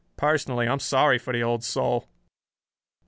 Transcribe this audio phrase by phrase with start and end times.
[0.17, 2.07] "Personally, I'm sorry for the old soul."